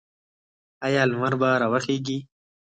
آیا 0.85 1.01
لمر 1.09 1.33
به 1.41 1.49
راوخیږي؟ 1.61 2.17